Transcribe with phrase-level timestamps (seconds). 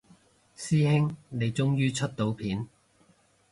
[0.57, 2.67] 師兄你終於出到片